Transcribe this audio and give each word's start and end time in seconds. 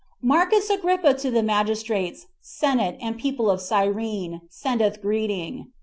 5. 0.15 0.17
"Marcus 0.23 0.67
Agrippa 0.71 1.13
to 1.13 1.29
the 1.29 1.43
magistrates, 1.43 2.25
senate, 2.41 2.97
and 2.99 3.19
people 3.19 3.51
of 3.51 3.61
Cyrene, 3.61 4.41
sendeth 4.49 4.99
greeting. 4.99 5.67